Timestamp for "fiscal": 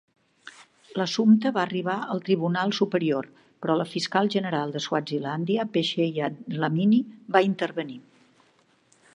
3.91-4.31